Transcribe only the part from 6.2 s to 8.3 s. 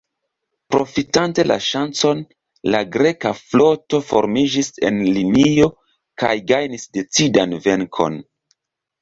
kaj gajnis decidan venkon.